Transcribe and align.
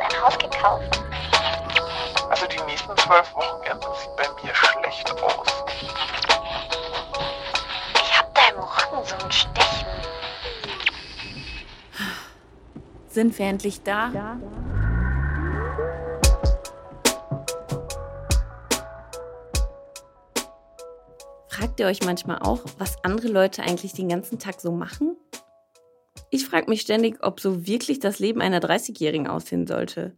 ein 0.00 0.22
Haus 0.22 0.38
gekauft. 0.38 1.02
Also 2.30 2.46
die 2.46 2.60
nächsten 2.66 2.96
zwölf 2.96 3.34
Wochenenden 3.34 3.88
sieht 4.00 4.16
bei 4.16 4.42
mir 4.42 4.54
schlecht 4.54 5.10
aus. 5.22 5.64
Ich 7.94 8.18
hab 8.18 8.34
da 8.34 8.40
im 8.50 8.58
Rücken 8.60 9.04
so 9.04 9.14
ein 9.24 9.32
Stechen. 9.32 9.88
Sind 13.08 13.38
wir 13.38 13.46
endlich 13.46 13.82
da? 13.82 14.38
Fragt 21.48 21.80
ihr 21.80 21.86
euch 21.86 22.04
manchmal 22.04 22.38
auch, 22.38 22.60
was 22.78 23.02
andere 23.02 23.28
Leute 23.28 23.62
eigentlich 23.62 23.92
den 23.94 24.08
ganzen 24.08 24.38
Tag 24.38 24.60
so 24.60 24.70
machen? 24.70 25.16
Ich 26.30 26.44
frage 26.44 26.68
mich 26.68 26.82
ständig, 26.82 27.22
ob 27.22 27.40
so 27.40 27.66
wirklich 27.66 28.00
das 28.00 28.18
Leben 28.18 28.42
einer 28.42 28.60
30-Jährigen 28.60 29.28
aussehen 29.28 29.66
sollte. 29.66 30.14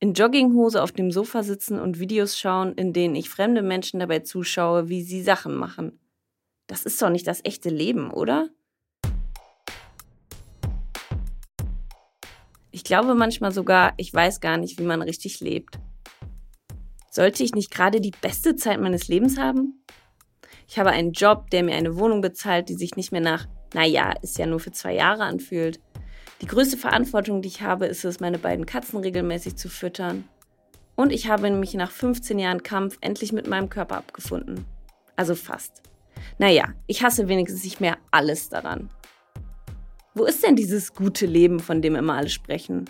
In 0.00 0.12
Jogginghose 0.12 0.82
auf 0.82 0.92
dem 0.92 1.10
Sofa 1.10 1.42
sitzen 1.42 1.80
und 1.80 1.98
Videos 1.98 2.38
schauen, 2.38 2.74
in 2.74 2.92
denen 2.92 3.14
ich 3.14 3.30
fremde 3.30 3.62
Menschen 3.62 3.98
dabei 3.98 4.18
zuschaue, 4.18 4.90
wie 4.90 5.02
sie 5.02 5.22
Sachen 5.22 5.54
machen. 5.54 5.98
Das 6.66 6.84
ist 6.84 7.00
doch 7.00 7.08
nicht 7.08 7.26
das 7.26 7.42
echte 7.44 7.70
Leben, 7.70 8.10
oder? 8.10 8.50
Ich 12.70 12.84
glaube 12.84 13.14
manchmal 13.14 13.52
sogar, 13.52 13.94
ich 13.96 14.12
weiß 14.12 14.40
gar 14.40 14.58
nicht, 14.58 14.78
wie 14.78 14.84
man 14.84 15.00
richtig 15.00 15.40
lebt. 15.40 15.78
Sollte 17.10 17.42
ich 17.42 17.54
nicht 17.54 17.70
gerade 17.70 18.02
die 18.02 18.12
beste 18.20 18.56
Zeit 18.56 18.78
meines 18.78 19.08
Lebens 19.08 19.38
haben? 19.38 19.82
Ich 20.68 20.78
habe 20.78 20.90
einen 20.90 21.12
Job, 21.12 21.48
der 21.48 21.62
mir 21.62 21.76
eine 21.76 21.96
Wohnung 21.96 22.20
bezahlt, 22.20 22.68
die 22.68 22.74
sich 22.74 22.96
nicht 22.96 23.12
mehr 23.12 23.22
nach, 23.22 23.46
naja, 23.74 24.14
ist 24.22 24.38
ja 24.38 24.46
nur 24.46 24.60
für 24.60 24.72
zwei 24.72 24.94
Jahre 24.94 25.24
anfühlt. 25.24 25.80
Die 26.42 26.46
größte 26.46 26.76
Verantwortung, 26.76 27.42
die 27.42 27.48
ich 27.48 27.62
habe, 27.62 27.86
ist 27.86 28.04
es, 28.04 28.20
meine 28.20 28.38
beiden 28.38 28.66
Katzen 28.66 29.00
regelmäßig 29.00 29.56
zu 29.56 29.68
füttern. 29.68 30.24
Und 30.94 31.12
ich 31.12 31.28
habe 31.28 31.50
mich 31.50 31.74
nach 31.74 31.90
15 31.90 32.38
Jahren 32.38 32.62
Kampf 32.62 32.98
endlich 33.00 33.32
mit 33.32 33.46
meinem 33.46 33.68
Körper 33.68 33.98
abgefunden. 33.98 34.64
Also 35.14 35.34
fast. 35.34 35.82
Naja, 36.38 36.74
ich 36.86 37.02
hasse 37.02 37.28
wenigstens 37.28 37.64
nicht 37.64 37.80
mehr 37.80 37.96
alles 38.10 38.48
daran. 38.48 38.90
Wo 40.14 40.24
ist 40.24 40.42
denn 40.42 40.56
dieses 40.56 40.94
gute 40.94 41.26
Leben, 41.26 41.60
von 41.60 41.82
dem 41.82 41.94
immer 41.94 42.14
alle 42.14 42.30
sprechen? 42.30 42.86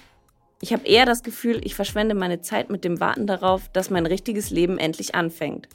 Ich 0.60 0.72
habe 0.72 0.86
eher 0.86 1.04
das 1.04 1.22
Gefühl, 1.22 1.60
ich 1.64 1.74
verschwende 1.74 2.14
meine 2.14 2.40
Zeit 2.40 2.70
mit 2.70 2.84
dem 2.84 3.00
Warten 3.00 3.26
darauf, 3.26 3.68
dass 3.68 3.90
mein 3.90 4.06
richtiges 4.06 4.50
Leben 4.50 4.78
endlich 4.78 5.14
anfängt. 5.14 5.68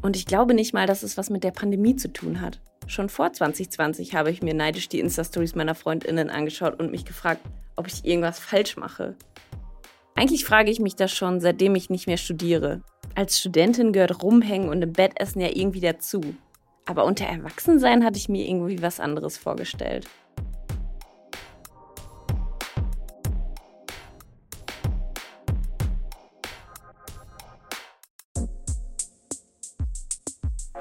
Und 0.00 0.16
ich 0.16 0.26
glaube 0.26 0.54
nicht 0.54 0.72
mal, 0.72 0.86
dass 0.86 1.02
es 1.02 1.16
was 1.16 1.30
mit 1.30 1.44
der 1.44 1.50
Pandemie 1.50 1.96
zu 1.96 2.12
tun 2.12 2.40
hat. 2.40 2.60
Schon 2.86 3.08
vor 3.08 3.32
2020 3.32 4.14
habe 4.14 4.30
ich 4.30 4.42
mir 4.42 4.54
neidisch 4.54 4.88
die 4.88 5.00
Insta-Stories 5.00 5.54
meiner 5.54 5.74
Freundinnen 5.74 6.30
angeschaut 6.30 6.78
und 6.78 6.90
mich 6.90 7.04
gefragt, 7.04 7.40
ob 7.76 7.86
ich 7.86 8.04
irgendwas 8.04 8.38
falsch 8.38 8.76
mache. 8.76 9.16
Eigentlich 10.14 10.44
frage 10.44 10.70
ich 10.70 10.78
mich 10.78 10.94
das 10.94 11.12
schon, 11.12 11.40
seitdem 11.40 11.74
ich 11.74 11.90
nicht 11.90 12.06
mehr 12.06 12.18
studiere. 12.18 12.82
Als 13.14 13.40
Studentin 13.40 13.92
gehört 13.92 14.22
Rumhängen 14.22 14.68
und 14.68 14.82
im 14.82 14.92
Bett 14.92 15.12
essen 15.16 15.40
ja 15.40 15.48
irgendwie 15.52 15.80
dazu. 15.80 16.20
Aber 16.86 17.04
unter 17.04 17.24
Erwachsensein 17.24 18.04
hatte 18.04 18.18
ich 18.18 18.28
mir 18.28 18.46
irgendwie 18.46 18.82
was 18.82 19.00
anderes 19.00 19.38
vorgestellt. 19.38 20.06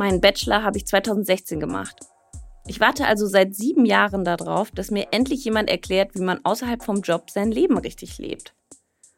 Meinen 0.04 0.20
Bachelor 0.20 0.64
habe 0.64 0.78
ich 0.78 0.86
2016 0.86 1.62
gemacht. 1.62 1.96
Ich 2.68 2.82
warte 2.82 3.08
also 3.08 3.26
seit 3.26 3.56
sieben 3.56 3.86
Jahren 3.86 4.26
darauf, 4.26 4.70
dass 4.70 4.92
mir 4.92 5.08
endlich 5.12 5.46
jemand 5.46 5.70
erklärt, 5.70 6.14
wie 6.14 6.22
man 6.22 6.44
außerhalb 6.44 6.84
vom 6.84 7.00
Job 7.00 7.30
sein 7.30 7.54
Leben 7.54 7.78
richtig 7.78 8.18
lebt. 8.18 8.54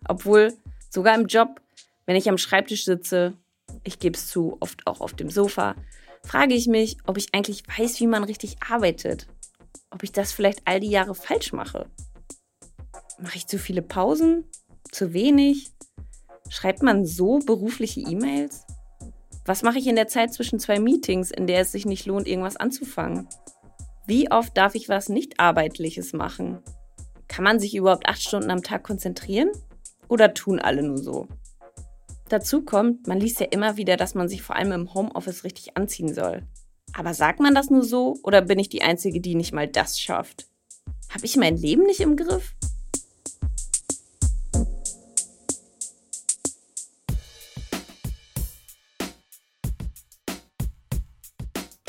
Obwohl, 0.08 0.54
sogar 0.92 1.16
im 1.16 1.26
Job, 1.26 1.60
wenn 2.06 2.16
ich 2.16 2.30
am 2.30 2.38
Schreibtisch 2.38 2.86
sitze, 2.86 3.34
ich 3.84 3.98
gebe 3.98 4.16
es 4.16 4.28
zu, 4.28 4.58
oft 4.60 4.86
auch 4.86 5.02
auf 5.02 5.14
dem 5.14 5.32
Sofa, 5.32 5.74
frage 6.24 6.54
ich 6.54 6.68
mich, 6.68 6.98
ob 7.08 7.18
ich 7.18 7.34
eigentlich 7.34 7.64
weiß, 7.68 8.00
wie 8.00 8.06
man 8.06 8.24
richtig 8.24 8.58
arbeitet. 8.70 9.26
Ob 9.90 10.04
ich 10.04 10.12
das 10.12 10.34
vielleicht 10.34 10.62
all 10.66 10.80
die 10.80 10.92
Jahre 10.92 11.16
falsch 11.16 11.52
mache. 11.52 11.90
Mache 13.18 13.38
ich 13.38 13.48
zu 13.48 13.58
viele 13.58 13.82
Pausen? 13.82 14.46
Zu 14.92 15.14
wenig? 15.14 15.72
Schreibt 16.50 16.84
man 16.84 17.08
so 17.08 17.40
berufliche 17.40 18.02
E-Mails? 18.02 18.68
Was 19.46 19.62
mache 19.62 19.78
ich 19.78 19.86
in 19.86 19.96
der 19.96 20.08
Zeit 20.08 20.34
zwischen 20.34 20.60
zwei 20.60 20.80
Meetings, 20.80 21.30
in 21.30 21.46
der 21.46 21.62
es 21.62 21.72
sich 21.72 21.86
nicht 21.86 22.08
lohnt, 22.08 22.28
irgendwas 22.28 22.58
anzufangen? 22.58 23.28
Wie 24.08 24.32
oft 24.32 24.58
darf 24.58 24.74
ich 24.74 24.90
was 24.90 25.08
nicht 25.08 25.40
arbeitliches 25.40 26.14
machen? 26.14 26.64
Kann 27.28 27.44
man 27.44 27.60
sich 27.60 27.76
überhaupt 27.76 28.08
acht 28.08 28.22
Stunden 28.22 28.50
am 28.50 28.64
Tag 28.64 28.84
konzentrieren? 28.84 29.52
Oder 30.08 30.34
tun 30.34 30.60
alle 30.60 30.82
nur 30.82 30.98
so? 30.98 31.28
Dazu 32.30 32.64
kommt, 32.64 33.08
man 33.08 33.20
liest 33.20 33.40
ja 33.40 33.46
immer 33.52 33.78
wieder, 33.78 33.98
dass 33.98 34.16
man 34.16 34.28
sich 34.28 34.42
vor 34.42 34.56
allem 34.56 34.72
im 34.72 34.94
Homeoffice 34.96 35.44
richtig 35.44 35.78
anziehen 35.78 36.14
soll. 36.14 36.42
Aber 36.94 37.14
sagt 37.14 37.40
man 37.40 37.54
das 37.54 37.70
nur 37.70 37.84
so 37.84 38.18
oder 38.24 38.42
bin 38.42 38.58
ich 38.58 38.70
die 38.70 38.82
Einzige, 38.82 39.22
die 39.22 39.36
nicht 39.36 39.54
mal 39.54 39.68
das 39.68 40.00
schafft? 40.00 40.48
Habe 41.10 41.26
ich 41.26 41.38
mein 41.38 41.56
Leben 41.56 41.84
nicht 41.84 42.00
im 42.00 42.16
Griff? 42.16 42.55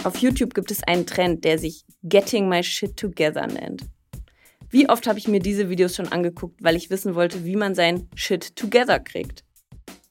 Auf 0.06 0.18
YouTube 0.18 0.54
gibt 0.54 0.70
es 0.70 0.84
einen 0.84 1.04
Trend, 1.04 1.44
der 1.44 1.58
sich 1.58 1.84
Getting 2.04 2.48
My 2.48 2.62
Shit 2.62 2.96
Together 2.96 3.44
nennt. 3.48 3.82
Wie 4.70 4.88
oft 4.88 5.08
habe 5.08 5.18
ich 5.18 5.26
mir 5.26 5.40
diese 5.40 5.68
Videos 5.68 5.96
schon 5.96 6.12
angeguckt, 6.12 6.62
weil 6.62 6.76
ich 6.76 6.90
wissen 6.90 7.16
wollte, 7.16 7.44
wie 7.44 7.56
man 7.56 7.74
sein 7.74 8.08
Shit 8.14 8.54
Together 8.54 9.00
kriegt. 9.00 9.42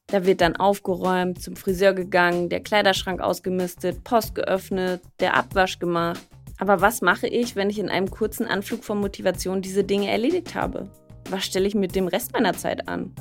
Da 0.07 0.25
wird 0.25 0.41
dann 0.41 0.57
aufgeräumt, 0.57 1.41
zum 1.41 1.55
Friseur 1.55 1.93
gegangen, 1.93 2.49
der 2.49 2.59
Kleiderschrank 2.59 3.21
ausgemistet, 3.21 4.03
Post 4.03 4.35
geöffnet, 4.35 5.01
der 5.21 5.37
Abwasch 5.37 5.79
gemacht. 5.79 6.27
Aber 6.57 6.81
was 6.81 7.01
mache 7.01 7.27
ich, 7.27 7.55
wenn 7.55 7.69
ich 7.69 7.79
in 7.79 7.87
einem 7.87 8.11
kurzen 8.11 8.47
Anflug 8.47 8.83
von 8.83 8.99
Motivation 8.99 9.61
diese 9.61 9.85
Dinge 9.85 10.09
erledigt 10.11 10.55
habe? 10.55 10.91
Was 11.29 11.45
stelle 11.45 11.69
ich 11.69 11.73
mit 11.73 11.95
dem 11.95 12.09
Rest 12.09 12.33
meiner 12.33 12.53
Zeit 12.53 12.89
an? 12.89 13.15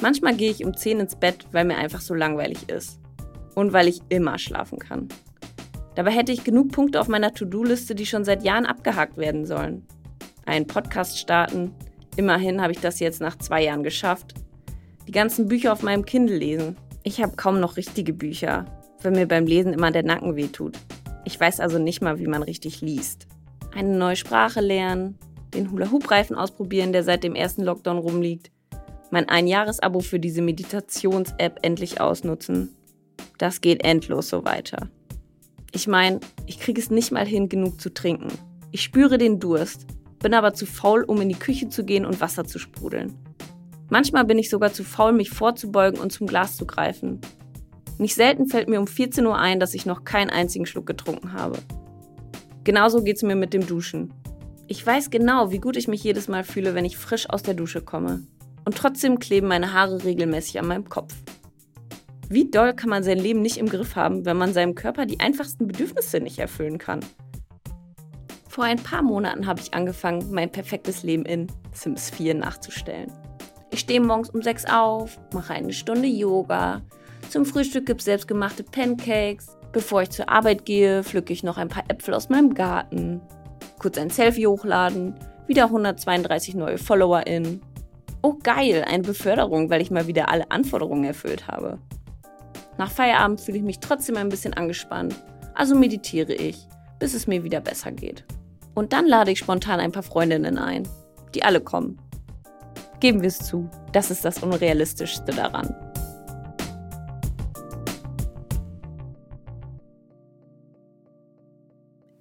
Manchmal 0.00 0.36
gehe 0.36 0.52
ich 0.52 0.64
um 0.64 0.76
10 0.76 1.00
ins 1.00 1.16
Bett, 1.16 1.44
weil 1.50 1.64
mir 1.64 1.76
einfach 1.76 2.00
so 2.00 2.14
langweilig 2.14 2.68
ist 2.68 3.00
und 3.56 3.72
weil 3.72 3.88
ich 3.88 4.00
immer 4.10 4.38
schlafen 4.38 4.78
kann. 4.78 5.08
Dabei 5.96 6.10
hätte 6.10 6.30
ich 6.30 6.44
genug 6.44 6.72
Punkte 6.72 7.00
auf 7.00 7.08
meiner 7.08 7.32
To-Do-Liste, 7.32 7.94
die 7.94 8.06
schon 8.06 8.24
seit 8.24 8.44
Jahren 8.44 8.66
abgehakt 8.66 9.16
werden 9.16 9.46
sollen. 9.46 9.84
Einen 10.44 10.66
Podcast 10.66 11.18
starten, 11.18 11.74
immerhin 12.16 12.60
habe 12.60 12.72
ich 12.72 12.80
das 12.80 13.00
jetzt 13.00 13.20
nach 13.20 13.36
zwei 13.38 13.64
Jahren 13.64 13.82
geschafft. 13.82 14.34
Die 15.08 15.12
ganzen 15.12 15.48
Bücher 15.48 15.72
auf 15.72 15.82
meinem 15.82 16.04
Kindle 16.04 16.36
lesen. 16.36 16.76
Ich 17.02 17.22
habe 17.22 17.34
kaum 17.36 17.58
noch 17.58 17.78
richtige 17.78 18.12
Bücher, 18.12 18.66
weil 19.02 19.12
mir 19.12 19.26
beim 19.26 19.46
Lesen 19.46 19.72
immer 19.72 19.90
der 19.90 20.02
Nacken 20.02 20.36
wehtut. 20.36 20.76
Ich 21.24 21.40
weiß 21.40 21.60
also 21.60 21.78
nicht 21.78 22.02
mal, 22.02 22.18
wie 22.18 22.26
man 22.26 22.42
richtig 22.42 22.82
liest. 22.82 23.26
Eine 23.74 23.96
neue 23.96 24.16
Sprache 24.16 24.60
lernen, 24.60 25.18
den 25.54 25.70
Hula-Hoop-Reifen 25.70 26.36
ausprobieren, 26.36 26.92
der 26.92 27.04
seit 27.04 27.24
dem 27.24 27.34
ersten 27.34 27.62
Lockdown 27.62 27.98
rumliegt, 27.98 28.50
mein 29.10 29.28
Einjahresabo 29.28 30.00
für 30.00 30.20
diese 30.20 30.42
Meditations-App 30.42 31.60
endlich 31.62 32.00
ausnutzen 32.00 32.75
das 33.38 33.60
geht 33.60 33.84
endlos 33.84 34.28
so 34.28 34.44
weiter. 34.44 34.88
Ich 35.72 35.86
meine, 35.86 36.20
ich 36.46 36.58
kriege 36.58 36.80
es 36.80 36.90
nicht 36.90 37.12
mal 37.12 37.26
hin, 37.26 37.48
genug 37.48 37.80
zu 37.80 37.92
trinken. 37.92 38.28
Ich 38.70 38.82
spüre 38.82 39.18
den 39.18 39.40
Durst, 39.40 39.86
bin 40.20 40.34
aber 40.34 40.54
zu 40.54 40.66
faul, 40.66 41.04
um 41.04 41.20
in 41.20 41.28
die 41.28 41.38
Küche 41.38 41.68
zu 41.68 41.84
gehen 41.84 42.06
und 42.06 42.20
Wasser 42.20 42.44
zu 42.44 42.58
sprudeln. 42.58 43.14
Manchmal 43.88 44.24
bin 44.24 44.38
ich 44.38 44.50
sogar 44.50 44.72
zu 44.72 44.84
faul, 44.84 45.12
mich 45.12 45.30
vorzubeugen 45.30 46.00
und 46.00 46.12
zum 46.12 46.26
Glas 46.26 46.56
zu 46.56 46.66
greifen. 46.66 47.20
Nicht 47.98 48.14
selten 48.14 48.46
fällt 48.46 48.68
mir 48.68 48.80
um 48.80 48.86
14 48.86 49.24
Uhr 49.26 49.38
ein, 49.38 49.60
dass 49.60 49.74
ich 49.74 49.86
noch 49.86 50.04
keinen 50.04 50.30
einzigen 50.30 50.66
Schluck 50.66 50.86
getrunken 50.86 51.32
habe. 51.32 51.58
Genauso 52.64 53.02
geht 53.02 53.16
es 53.16 53.22
mir 53.22 53.36
mit 53.36 53.54
dem 53.54 53.66
Duschen. 53.66 54.12
Ich 54.66 54.84
weiß 54.84 55.10
genau, 55.10 55.52
wie 55.52 55.60
gut 55.60 55.76
ich 55.76 55.86
mich 55.86 56.02
jedes 56.02 56.26
Mal 56.26 56.42
fühle, 56.42 56.74
wenn 56.74 56.84
ich 56.84 56.96
frisch 56.96 57.30
aus 57.30 57.42
der 57.42 57.54
Dusche 57.54 57.80
komme. 57.80 58.26
Und 58.64 58.76
trotzdem 58.76 59.20
kleben 59.20 59.46
meine 59.46 59.72
Haare 59.72 60.02
regelmäßig 60.02 60.58
an 60.58 60.66
meinem 60.66 60.88
Kopf. 60.88 61.14
Wie 62.28 62.50
doll 62.50 62.74
kann 62.74 62.90
man 62.90 63.04
sein 63.04 63.18
Leben 63.18 63.40
nicht 63.40 63.56
im 63.56 63.68
Griff 63.68 63.94
haben, 63.94 64.24
wenn 64.24 64.36
man 64.36 64.52
seinem 64.52 64.74
Körper 64.74 65.06
die 65.06 65.20
einfachsten 65.20 65.68
Bedürfnisse 65.68 66.18
nicht 66.18 66.40
erfüllen 66.40 66.78
kann? 66.78 67.00
Vor 68.48 68.64
ein 68.64 68.78
paar 68.78 69.02
Monaten 69.02 69.46
habe 69.46 69.60
ich 69.60 69.74
angefangen, 69.74 70.32
mein 70.32 70.50
perfektes 70.50 71.04
Leben 71.04 71.24
in 71.24 71.46
Sims 71.72 72.10
4 72.10 72.34
nachzustellen. 72.34 73.12
Ich 73.70 73.80
stehe 73.80 74.00
morgens 74.00 74.30
um 74.30 74.42
6 74.42 74.64
auf, 74.64 75.20
mache 75.34 75.52
eine 75.52 75.72
Stunde 75.72 76.08
Yoga. 76.08 76.82
Zum 77.28 77.44
Frühstück 77.44 77.86
gibt 77.86 78.00
es 78.00 78.06
selbstgemachte 78.06 78.64
Pancakes. 78.64 79.56
Bevor 79.72 80.02
ich 80.02 80.10
zur 80.10 80.28
Arbeit 80.28 80.64
gehe, 80.64 81.04
pflücke 81.04 81.32
ich 81.32 81.44
noch 81.44 81.58
ein 81.58 81.68
paar 81.68 81.84
Äpfel 81.88 82.14
aus 82.14 82.28
meinem 82.28 82.54
Garten. 82.54 83.20
Kurz 83.78 83.98
ein 83.98 84.10
Selfie 84.10 84.48
hochladen, 84.48 85.14
wieder 85.46 85.64
132 85.64 86.54
neue 86.56 86.78
FollowerInnen. 86.78 87.60
Oh 88.22 88.34
geil, 88.42 88.84
eine 88.88 89.02
Beförderung, 89.04 89.70
weil 89.70 89.82
ich 89.82 89.92
mal 89.92 90.08
wieder 90.08 90.28
alle 90.28 90.50
Anforderungen 90.50 91.04
erfüllt 91.04 91.46
habe. 91.46 91.78
Nach 92.78 92.90
Feierabend 92.90 93.40
fühle 93.40 93.58
ich 93.58 93.64
mich 93.64 93.80
trotzdem 93.80 94.16
ein 94.16 94.28
bisschen 94.28 94.52
angespannt, 94.52 95.14
also 95.54 95.74
meditiere 95.74 96.34
ich, 96.34 96.66
bis 96.98 97.14
es 97.14 97.26
mir 97.26 97.42
wieder 97.42 97.60
besser 97.60 97.90
geht. 97.90 98.24
Und 98.74 98.92
dann 98.92 99.06
lade 99.06 99.30
ich 99.30 99.38
spontan 99.38 99.80
ein 99.80 99.92
paar 99.92 100.02
Freundinnen 100.02 100.58
ein, 100.58 100.86
die 101.34 101.42
alle 101.42 101.62
kommen. 101.62 101.98
Geben 103.00 103.22
wir 103.22 103.28
es 103.28 103.38
zu, 103.38 103.70
das 103.92 104.10
ist 104.10 104.24
das 104.24 104.42
Unrealistischste 104.42 105.32
daran. 105.32 105.74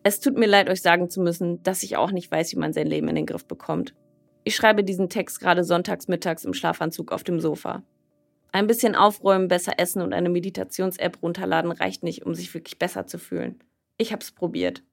Es 0.03 0.19
tut 0.19 0.37
mir 0.37 0.45
leid, 0.45 0.69
euch 0.69 0.81
sagen 0.81 1.09
zu 1.09 1.19
müssen, 1.19 1.63
dass 1.63 1.83
ich 1.83 1.97
auch 1.97 2.11
nicht 2.11 2.31
weiß, 2.31 2.51
wie 2.51 2.59
man 2.59 2.73
sein 2.73 2.87
Leben 2.87 3.07
in 3.09 3.15
den 3.15 3.25
Griff 3.25 3.45
bekommt. 3.45 3.95
Ich 4.43 4.55
schreibe 4.55 4.83
diesen 4.83 5.09
Text 5.09 5.39
gerade 5.39 5.63
sonntags 5.63 6.07
mittags 6.07 6.45
im 6.45 6.53
Schlafanzug 6.53 7.11
auf 7.11 7.23
dem 7.23 7.39
Sofa. 7.39 7.81
Ein 8.51 8.68
bisschen 8.68 8.95
aufräumen, 8.95 9.47
besser 9.47 9.74
essen 9.77 10.01
und 10.01 10.13
eine 10.13 10.30
Meditations-App 10.30 11.21
runterladen 11.21 11.71
reicht 11.71 12.03
nicht, 12.03 12.25
um 12.25 12.33
sich 12.33 12.53
wirklich 12.53 12.80
besser 12.80 13.06
zu 13.07 13.19
fühlen. 13.19 13.63
Ich 13.97 14.13
hab's 14.13 14.31
probiert. 14.31 14.83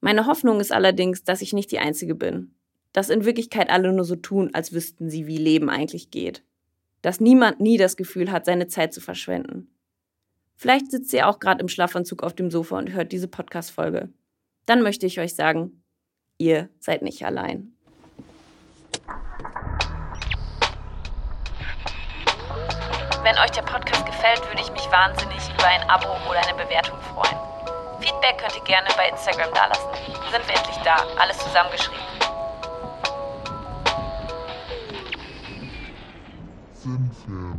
Meine 0.00 0.26
Hoffnung 0.26 0.60
ist 0.60 0.72
allerdings, 0.72 1.24
dass 1.24 1.42
ich 1.42 1.52
nicht 1.52 1.70
die 1.72 1.78
Einzige 1.78 2.14
bin. 2.14 2.54
Dass 2.92 3.10
in 3.10 3.24
Wirklichkeit 3.24 3.70
alle 3.70 3.92
nur 3.92 4.04
so 4.04 4.16
tun, 4.16 4.50
als 4.52 4.72
wüssten 4.72 5.10
sie, 5.10 5.26
wie 5.26 5.38
Leben 5.38 5.70
eigentlich 5.70 6.10
geht. 6.10 6.42
Dass 7.02 7.20
niemand 7.20 7.60
nie 7.60 7.78
das 7.78 7.96
Gefühl 7.96 8.32
hat, 8.32 8.44
seine 8.44 8.68
Zeit 8.68 8.92
zu 8.92 9.00
verschwenden. 9.00 9.68
Vielleicht 10.56 10.90
sitzt 10.90 11.12
ihr 11.12 11.28
auch 11.28 11.38
gerade 11.38 11.60
im 11.60 11.68
Schlafanzug 11.68 12.22
auf 12.22 12.34
dem 12.34 12.50
Sofa 12.50 12.78
und 12.78 12.92
hört 12.92 13.12
diese 13.12 13.28
Podcast-Folge 13.28 14.10
dann 14.70 14.82
möchte 14.82 15.04
ich 15.04 15.18
euch 15.18 15.34
sagen, 15.34 15.82
ihr 16.38 16.68
seid 16.78 17.02
nicht 17.02 17.24
allein. 17.24 17.72
Wenn 23.22 23.38
euch 23.38 23.50
der 23.50 23.62
Podcast 23.62 24.06
gefällt, 24.06 24.40
würde 24.48 24.62
ich 24.62 24.72
mich 24.72 24.90
wahnsinnig 24.90 25.36
über 25.52 25.66
ein 25.66 25.90
Abo 25.90 26.08
oder 26.30 26.40
eine 26.40 26.54
Bewertung 26.54 26.98
freuen. 27.02 27.36
Feedback 28.00 28.38
könnt 28.38 28.56
ihr 28.56 28.64
gerne 28.64 28.88
bei 28.96 29.10
Instagram 29.10 29.52
dalassen. 29.52 29.90
Sind 30.30 30.48
wir 30.48 30.56
endlich 30.56 30.76
da, 30.84 30.96
alles 31.20 31.36
zusammengeschrieben. 31.36 32.00
Sind 36.72 37.10
wir 37.26 37.58